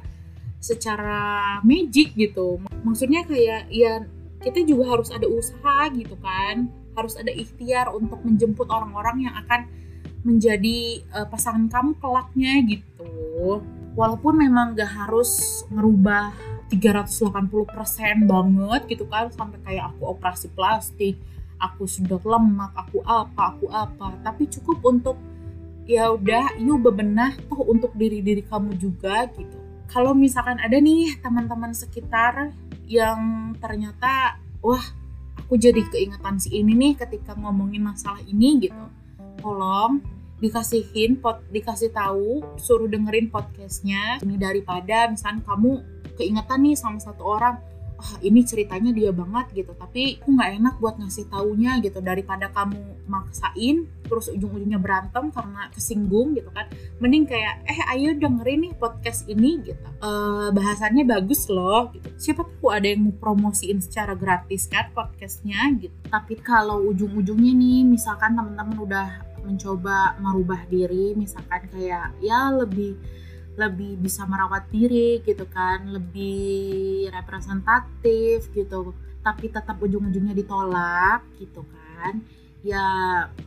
secara 0.63 1.59
magic 1.67 2.15
gitu. 2.15 2.63
Maksudnya 2.87 3.27
kayak 3.27 3.67
ya 3.67 4.07
kita 4.39 4.63
juga 4.63 4.95
harus 4.95 5.11
ada 5.11 5.27
usaha 5.27 5.91
gitu 5.91 6.15
kan. 6.23 6.71
Harus 6.95 7.19
ada 7.19 7.35
ikhtiar 7.35 7.91
untuk 7.91 8.23
menjemput 8.23 8.71
orang-orang 8.71 9.27
yang 9.27 9.35
akan 9.35 9.67
menjadi 10.23 11.03
uh, 11.13 11.27
pasangan 11.27 11.67
kamu 11.67 11.99
kelaknya 11.99 12.63
gitu. 12.63 13.59
Walaupun 13.93 14.39
memang 14.39 14.77
gak 14.77 14.93
harus 15.03 15.63
ngerubah 15.73 16.31
380% 16.71 17.31
banget 18.27 18.81
gitu 18.91 19.07
kan 19.07 19.31
sampai 19.31 19.59
kayak 19.63 19.95
aku 19.95 20.03
operasi 20.15 20.51
plastik 20.51 21.15
aku 21.57 21.89
sudah 21.89 22.21
lemak, 22.21 22.71
aku 22.77 23.01
apa, 23.05 23.57
aku 23.57 23.65
apa. 23.69 24.13
Tapi 24.21 24.49
cukup 24.49 24.81
untuk 24.85 25.17
ya 25.87 26.11
udah 26.11 26.59
yuk 26.59 26.83
bebenah 26.83 27.31
toh 27.47 27.63
untuk 27.63 27.95
diri 27.95 28.19
diri 28.19 28.43
kamu 28.43 28.75
juga 28.75 29.23
gitu. 29.31 29.55
kalau 29.87 30.11
misalkan 30.11 30.59
ada 30.59 30.75
nih 30.75 31.15
teman-teman 31.23 31.71
sekitar 31.71 32.51
yang 32.91 33.55
ternyata 33.55 34.35
wah 34.59 34.83
aku 35.39 35.55
jadi 35.55 35.79
keingetan 35.87 36.43
si 36.43 36.59
ini 36.59 36.75
nih 36.75 36.93
ketika 36.99 37.39
ngomongin 37.39 37.87
masalah 37.87 38.19
ini 38.27 38.67
gitu 38.67 38.83
tolong 39.39 40.03
dikasihin 40.43 41.23
pot 41.23 41.39
dikasih 41.55 41.95
tahu 41.95 42.43
suruh 42.59 42.91
dengerin 42.91 43.31
podcastnya 43.31 44.19
ini 44.27 44.35
daripada 44.35 45.07
misalkan 45.07 45.39
kamu 45.47 45.87
keingetan 46.19 46.67
nih 46.67 46.75
sama 46.75 46.99
satu 46.99 47.23
orang 47.23 47.63
ah 47.97 48.21
ini 48.21 48.45
ceritanya 48.45 48.93
dia 48.93 49.09
banget 49.09 49.65
gitu. 49.65 49.73
Tapi 49.73 50.21
aku 50.21 50.29
nggak 50.37 50.51
enak 50.61 50.75
buat 50.77 50.95
ngasih 51.01 51.25
taunya 51.33 51.81
gitu. 51.81 51.97
Daripada 51.99 52.53
kamu 52.53 53.09
maksain 53.09 53.89
terus 54.05 54.31
ujung-ujungnya 54.31 54.77
berantem 54.77 55.33
karena 55.33 55.67
kesinggung 55.73 56.37
gitu 56.37 56.53
kan. 56.53 56.69
Mending 57.01 57.25
kayak 57.25 57.65
eh 57.65 57.79
ayo 57.97 58.13
dengerin 58.15 58.69
nih 58.69 58.73
podcast 58.77 59.25
ini 59.25 59.65
gitu. 59.65 59.87
E, 59.97 60.11
bahasannya 60.53 61.03
bagus 61.09 61.49
loh 61.49 61.89
gitu. 61.91 62.07
Siapa 62.15 62.45
tahu 62.45 62.69
ada 62.69 62.85
yang 62.85 63.09
mau 63.09 63.15
promosiin 63.17 63.81
secara 63.81 64.13
gratis 64.13 64.69
kan 64.69 64.93
podcastnya 64.93 65.73
gitu. 65.81 65.97
Tapi 66.07 66.37
kalau 66.39 66.85
ujung-ujungnya 66.93 67.53
nih 67.57 67.81
misalkan 67.81 68.37
teman-teman 68.37 68.77
udah 68.77 69.07
mencoba 69.47 70.19
merubah 70.19 70.67
diri 70.67 71.15
misalkan 71.15 71.71
kayak 71.71 72.11
ya 72.19 72.51
lebih 72.51 72.99
lebih 73.57 73.97
bisa 73.97 74.23
merawat 74.29 74.69
diri 74.69 75.19
gitu 75.25 75.49
kan 75.49 75.89
lebih 75.89 77.09
representatif 77.09 78.53
gitu 78.53 78.93
tapi 79.25 79.51
tetap 79.51 79.75
ujung-ujungnya 79.81 80.31
ditolak 80.31 81.25
gitu 81.35 81.65
kan. 81.67 82.23
Ya 82.63 82.87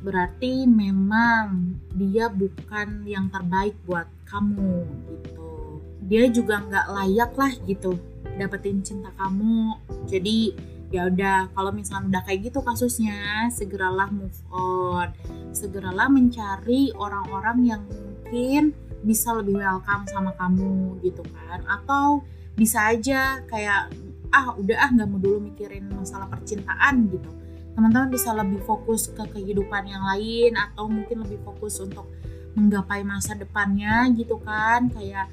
berarti 0.04 0.68
memang 0.68 1.78
dia 1.96 2.28
bukan 2.28 3.08
yang 3.08 3.32
terbaik 3.32 3.78
buat 3.88 4.04
kamu 4.28 4.84
gitu. 5.08 5.80
Dia 6.04 6.28
juga 6.28 6.60
nggak 6.60 6.86
layak 6.90 7.32
lah 7.38 7.52
gitu 7.64 7.96
dapetin 8.36 8.84
cinta 8.84 9.08
kamu. 9.16 9.78
Jadi 10.04 10.52
ya 10.90 11.06
udah 11.06 11.54
kalau 11.54 11.70
misalnya 11.70 12.18
udah 12.18 12.22
kayak 12.28 12.50
gitu 12.52 12.60
kasusnya 12.60 13.48
segeralah 13.48 14.12
move 14.12 14.36
on. 14.52 15.08
Segeralah 15.56 16.12
mencari 16.12 16.92
orang-orang 16.92 17.58
yang 17.64 17.82
mungkin 17.88 18.76
bisa 19.00 19.32
lebih 19.32 19.58
welcome 19.58 20.04
sama 20.08 20.32
kamu 20.36 21.00
gitu 21.04 21.24
kan. 21.30 21.64
Atau 21.66 22.24
bisa 22.56 22.92
aja 22.92 23.40
kayak 23.48 23.92
ah 24.30 24.54
udah 24.54 24.76
ah 24.78 24.90
nggak 24.94 25.08
mau 25.10 25.18
dulu 25.18 25.38
mikirin 25.50 25.90
masalah 25.90 26.30
percintaan 26.30 27.10
gitu. 27.10 27.30
Teman-teman 27.74 28.10
bisa 28.12 28.34
lebih 28.34 28.60
fokus 28.66 29.10
ke 29.10 29.24
kehidupan 29.36 29.88
yang 29.88 30.02
lain 30.04 30.58
atau 30.58 30.90
mungkin 30.90 31.24
lebih 31.24 31.40
fokus 31.46 31.80
untuk 31.80 32.10
menggapai 32.54 33.06
masa 33.06 33.38
depannya 33.38 34.10
gitu 34.14 34.38
kan. 34.42 34.90
Kayak 34.90 35.30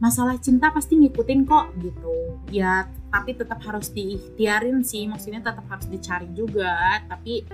masalah 0.00 0.40
cinta 0.40 0.72
pasti 0.72 0.96
ngikutin 0.96 1.44
kok 1.44 1.76
gitu. 1.80 2.40
Ya 2.50 2.88
tapi 3.12 3.36
tetap 3.36 3.60
harus 3.62 3.92
diikhtiarin 3.92 4.82
sih. 4.82 5.06
Maksudnya 5.06 5.44
tetap 5.44 5.64
harus 5.68 5.86
dicari 5.86 6.28
juga. 6.32 7.04
Tapi 7.06 7.44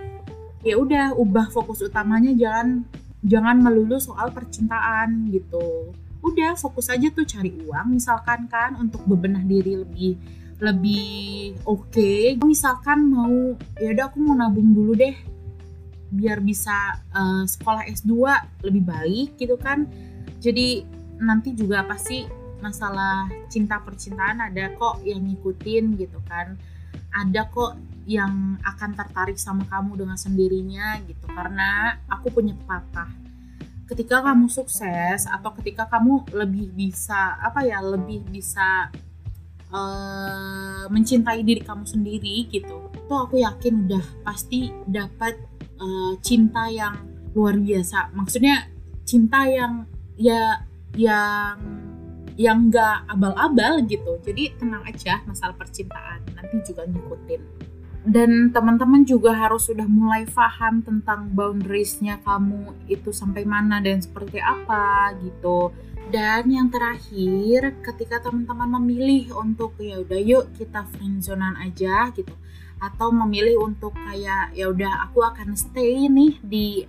ya 0.67 0.75
udah 0.81 1.15
ubah 1.15 1.53
fokus 1.55 1.83
utamanya 1.85 2.35
jangan 2.35 2.87
jangan 3.27 3.59
melulu 3.59 3.99
soal 3.99 4.31
percintaan 4.31 5.29
gitu. 5.35 5.91
Udah 6.23 6.55
fokus 6.55 6.89
aja 6.89 7.11
tuh 7.11 7.27
cari 7.27 7.53
uang 7.67 7.99
misalkan 7.99 8.47
kan 8.47 8.79
untuk 8.79 9.03
bebenah 9.05 9.43
diri 9.43 9.83
lebih 9.83 10.15
lebih 10.63 11.59
oke. 11.69 11.93
Okay. 11.93 12.39
misalkan 12.41 13.11
mau 13.11 13.59
ya 13.77 13.93
udah 13.93 14.07
aku 14.09 14.19
mau 14.23 14.39
nabung 14.39 14.73
dulu 14.73 14.97
deh 14.97 15.13
biar 16.07 16.39
bisa 16.41 17.03
uh, 17.13 17.45
sekolah 17.45 17.85
S2 17.91 18.15
lebih 18.65 18.83
baik 18.87 19.29
gitu 19.37 19.59
kan. 19.59 19.85
Jadi 20.41 20.87
nanti 21.21 21.53
juga 21.53 21.83
pasti 21.85 22.25
masalah 22.63 23.29
cinta 23.53 23.77
percintaan 23.83 24.41
ada 24.41 24.73
kok 24.79 25.05
yang 25.05 25.21
ngikutin 25.29 26.01
gitu 26.01 26.19
kan 26.25 26.57
ada 27.17 27.49
kok 27.49 27.81
yang 28.07 28.61
akan 28.63 28.91
tertarik 28.95 29.41
sama 29.41 29.65
kamu 29.67 30.05
dengan 30.05 30.19
sendirinya 30.21 31.01
gitu. 31.09 31.27
Karena 31.33 31.97
aku 32.07 32.29
punya 32.31 32.53
pepatah. 32.53 33.09
Ketika 33.87 34.21
kamu 34.21 34.51
sukses 34.51 35.31
atau 35.31 35.55
ketika 35.63 35.87
kamu 35.87 36.27
lebih 36.35 36.75
bisa 36.75 37.39
apa 37.39 37.63
ya 37.63 37.79
lebih 37.81 38.23
bisa 38.27 38.91
uh, 39.71 40.85
mencintai 40.91 41.43
diri 41.47 41.63
kamu 41.63 41.87
sendiri 41.87 42.51
gitu 42.51 42.91
tuh 43.07 43.19
aku 43.23 43.39
yakin 43.39 43.87
udah 43.87 44.05
pasti 44.27 44.75
dapat 44.91 45.39
uh, 45.79 46.19
cinta 46.19 46.67
yang 46.67 46.99
luar 47.33 47.55
biasa. 47.55 48.11
Maksudnya 48.11 48.67
cinta 49.07 49.47
yang 49.47 49.87
ya 50.19 50.67
yang 50.99 51.86
yang 52.37 52.69
gak 52.69 53.09
abal-abal 53.09 53.81
gitu. 53.89 54.21
Jadi 54.21 54.53
tenang 54.61 54.85
aja 54.85 55.25
masalah 55.25 55.57
percintaan 55.57 56.21
nanti 56.37 56.61
juga 56.69 56.85
ngikutin. 56.85 57.43
Dan 58.07 58.55
teman-teman 58.55 59.03
juga 59.03 59.35
harus 59.35 59.67
sudah 59.67 59.89
mulai 59.89 60.31
paham 60.31 60.79
tentang 60.79 61.27
boundariesnya 61.35 62.23
kamu 62.23 62.87
itu 62.87 63.11
sampai 63.11 63.43
mana 63.43 63.83
dan 63.83 63.99
seperti 63.99 64.39
apa 64.39 65.11
gitu. 65.27 65.75
Dan 66.07 66.47
yang 66.55 66.71
terakhir 66.71 67.83
ketika 67.83 68.23
teman-teman 68.23 68.79
memilih 68.79 69.35
untuk 69.43 69.75
ya 69.83 69.99
udah 69.99 70.21
yuk 70.23 70.55
kita 70.55 70.87
friendzonean 70.95 71.59
aja 71.59 72.15
gitu. 72.15 72.31
Atau 72.79 73.11
memilih 73.11 73.59
untuk 73.65 73.97
kayak 73.97 74.55
ya 74.55 74.71
udah 74.71 75.11
aku 75.11 75.27
akan 75.27 75.59
stay 75.59 76.07
nih 76.07 76.39
di 76.47 76.87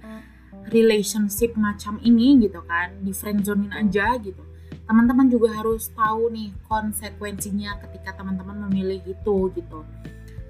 relationship 0.70 1.58
macam 1.58 1.98
ini 2.06 2.46
gitu 2.46 2.62
kan. 2.62 2.94
Di 3.02 3.10
friendzonein 3.10 3.74
aja 3.74 4.22
gitu 4.22 4.47
teman-teman 4.88 5.28
juga 5.28 5.52
harus 5.52 5.92
tahu 5.92 6.32
nih 6.32 6.56
konsekuensinya 6.66 7.76
ketika 7.84 8.16
teman-teman 8.16 8.72
memilih 8.72 9.04
itu 9.04 9.52
gitu. 9.52 9.84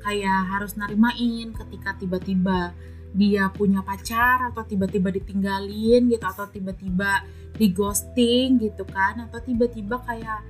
Kayak 0.05 0.39
harus 0.53 0.77
narimain 0.77 1.51
ketika 1.57 1.97
tiba-tiba 1.97 2.71
dia 3.17 3.49
punya 3.49 3.81
pacar 3.81 4.53
atau 4.53 4.61
tiba-tiba 4.61 5.09
ditinggalin 5.09 6.13
gitu 6.13 6.21
atau 6.21 6.45
tiba-tiba 6.45 7.25
di 7.57 7.73
ghosting 7.73 8.61
gitu 8.61 8.85
kan 8.85 9.25
atau 9.25 9.41
tiba-tiba 9.41 9.97
kayak 10.05 10.45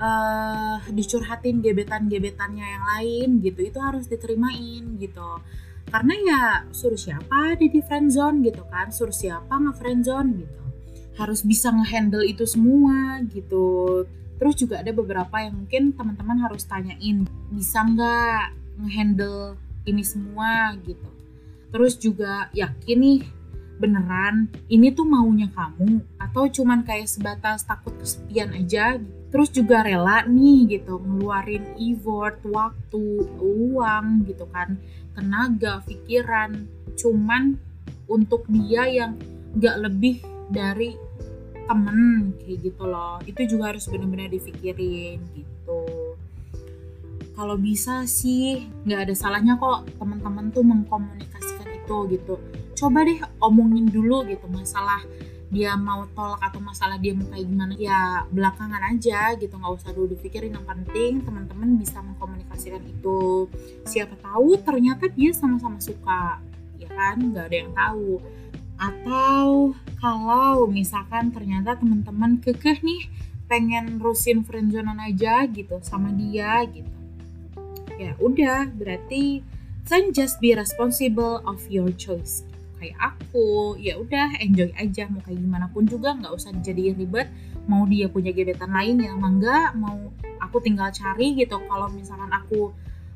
uh, 0.00 0.80
dicurhatin 0.88 1.60
gebetan-gebetannya 1.60 2.64
yang 2.64 2.84
lain 2.96 3.28
gitu. 3.44 3.68
Itu 3.68 3.84
harus 3.84 4.08
diterimain 4.08 4.96
gitu. 4.96 5.44
Karena 5.86 6.14
ya 6.18 6.42
suruh 6.72 6.98
siapa 6.98 7.54
di 7.60 7.68
di 7.68 7.84
friendzone 7.84 8.42
gitu 8.48 8.64
kan 8.72 8.90
suruh 8.90 9.14
siapa 9.14 9.54
nge 9.54 9.72
friendzone 9.76 10.30
gitu 10.40 10.65
harus 11.16 11.40
bisa 11.42 11.72
ngehandle 11.72 12.24
itu 12.24 12.44
semua 12.44 13.24
gitu. 13.32 14.04
Terus 14.36 14.54
juga 14.60 14.84
ada 14.84 14.92
beberapa 14.92 15.36
yang 15.40 15.64
mungkin 15.64 15.96
teman-teman 15.96 16.44
harus 16.44 16.68
tanyain 16.68 17.24
bisa 17.48 17.80
nggak 17.80 18.52
ngehandle 18.80 19.56
ini 19.88 20.04
semua 20.04 20.76
gitu. 20.84 21.08
Terus 21.72 21.96
juga 21.96 22.52
yakin 22.52 22.98
nih 23.00 23.20
beneran 23.76 24.48
ini 24.72 24.88
tuh 24.92 25.04
maunya 25.04 25.52
kamu 25.52 26.00
atau 26.16 26.48
cuman 26.48 26.80
kayak 26.84 27.08
sebatas 27.08 27.64
takut 27.64 27.96
kesepian 27.96 28.52
aja? 28.52 29.00
Terus 29.32 29.48
juga 29.52 29.84
rela 29.84 30.24
nih 30.28 30.80
gitu 30.80 31.00
ngeluarin 31.00 31.64
effort 31.80 32.40
waktu 32.44 33.24
uang 33.40 34.28
gitu 34.28 34.44
kan 34.52 34.76
tenaga 35.16 35.80
pikiran. 35.88 36.68
Cuman 36.96 37.56
untuk 38.06 38.44
dia 38.52 38.84
yang 38.84 39.16
gak 39.56 39.80
lebih 39.80 40.20
dari 40.52 41.05
temen 41.66 42.32
kayak 42.40 42.58
gitu 42.72 42.84
loh. 42.86 43.18
Itu 43.26 43.42
juga 43.44 43.74
harus 43.74 43.84
benar-benar 43.90 44.30
dipikirin 44.30 45.18
gitu. 45.34 45.82
Kalau 47.36 47.60
bisa 47.60 48.08
sih 48.08 48.64
nggak 48.88 49.10
ada 49.10 49.14
salahnya 49.14 49.60
kok 49.60 49.84
teman-teman 50.00 50.48
tuh 50.54 50.64
mengkomunikasikan 50.64 51.68
itu 51.84 51.96
gitu. 52.16 52.34
Coba 52.72 53.04
deh 53.04 53.20
omongin 53.44 53.92
dulu 53.92 54.24
gitu 54.24 54.48
masalah 54.48 55.04
dia 55.46 55.78
mau 55.78 56.02
tolak 56.10 56.42
atau 56.42 56.58
masalah 56.58 56.98
dia 56.98 57.12
mau 57.12 57.28
kayak 57.28 57.44
gimana. 57.44 57.72
Ya 57.76 58.24
belakangan 58.32 58.82
aja 58.96 59.36
gitu 59.36 59.52
nggak 59.52 59.74
usah 59.76 59.92
dulu 59.92 60.16
dipikirin. 60.16 60.56
Yang 60.56 60.66
penting 60.66 61.12
teman-teman 61.22 61.76
bisa 61.76 62.00
mengkomunikasikan 62.00 62.82
itu. 62.88 63.52
Siapa 63.84 64.16
tahu 64.22 64.56
ternyata 64.64 65.12
dia 65.12 65.30
sama-sama 65.36 65.76
suka 65.76 66.40
ya 66.80 66.88
kan? 66.88 67.20
Nggak 67.20 67.44
ada 67.52 67.56
yang 67.56 67.72
tahu 67.76 68.20
atau 68.76 69.72
kalau 70.00 70.68
misalkan 70.68 71.32
ternyata 71.32 71.80
teman-teman 71.80 72.38
kekeh 72.40 72.84
nih 72.84 73.08
pengen 73.46 74.02
rusin 74.02 74.42
friendzonean 74.42 74.98
aja 75.00 75.46
gitu 75.48 75.80
sama 75.80 76.10
dia 76.12 76.62
gitu. 76.68 76.90
Ya 77.96 78.12
udah 78.20 78.68
berarti 78.74 79.40
then 79.88 80.12
just 80.12 80.42
be 80.42 80.52
responsible 80.52 81.40
of 81.46 81.62
your 81.72 81.88
choice. 81.94 82.44
Kayak 82.76 83.16
aku 83.16 83.78
ya 83.80 83.96
udah 83.96 84.36
enjoy 84.42 84.68
aja 84.76 85.08
mau 85.08 85.24
kayak 85.24 85.40
gimana 85.40 85.66
pun 85.72 85.88
juga 85.88 86.12
nggak 86.12 86.32
usah 86.34 86.52
dijadiin 86.52 86.98
ribet. 86.98 87.30
Mau 87.66 87.82
dia 87.88 88.06
punya 88.06 88.30
gebetan 88.30 88.70
lain 88.70 89.02
ya 89.02 89.16
mangga 89.16 89.72
mau 89.74 90.12
aku 90.42 90.60
tinggal 90.60 90.92
cari 90.92 91.32
gitu. 91.38 91.56
Kalau 91.56 91.88
misalkan 91.88 92.28
aku 92.30 92.74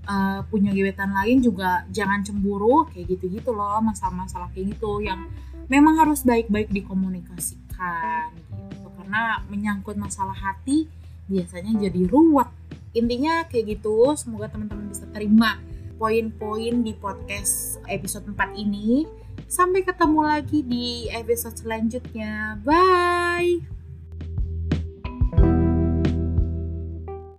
uh, 0.09 0.41
punya 0.49 0.73
gebetan 0.73 1.13
lain 1.13 1.45
juga 1.45 1.85
jangan 1.93 2.25
cemburu 2.25 2.89
kayak 2.89 3.19
gitu 3.19 3.29
gitu 3.29 3.51
loh 3.53 3.83
masalah-masalah 3.85 4.49
kayak 4.55 4.79
gitu. 4.79 5.05
Yang 5.05 5.29
memang 5.71 6.03
harus 6.03 6.27
baik-baik 6.27 6.75
dikomunikasikan 6.75 8.35
gitu 8.35 8.91
karena 8.99 9.41
menyangkut 9.47 9.95
masalah 9.95 10.35
hati 10.35 10.91
biasanya 11.31 11.89
jadi 11.89 12.11
ruwet. 12.11 12.51
Intinya 12.91 13.47
kayak 13.47 13.79
gitu, 13.79 14.19
semoga 14.19 14.51
teman-teman 14.51 14.91
bisa 14.91 15.07
terima 15.15 15.63
poin-poin 15.95 16.83
di 16.83 16.91
podcast 16.99 17.79
episode 17.87 18.27
4 18.35 18.59
ini. 18.59 19.07
Sampai 19.47 19.87
ketemu 19.87 20.21
lagi 20.27 20.67
di 20.67 21.07
episode 21.15 21.55
selanjutnya. 21.55 22.59
Bye! 22.67 23.80